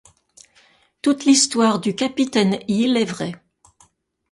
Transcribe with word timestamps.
Toute 1.03 1.25
l'histoire 1.25 1.77
du 1.79 1.93
capitaine 1.93 2.57
Hill 2.67 2.97
est 2.97 3.05
vraie. 3.05 3.35